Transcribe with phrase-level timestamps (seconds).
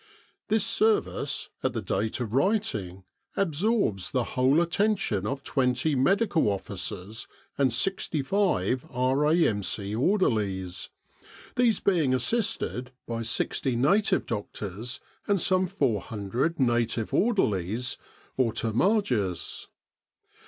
[0.47, 3.03] This service, at the date of writing,
[3.37, 9.93] absorbs the whole attention of twenty Medical Officers and 65 R.A.M.C.
[9.93, 10.89] orderlies,
[11.55, 17.99] these being assisted by 60 native doctors and some 400 native orderlies,
[18.37, 19.67] or Ter margis.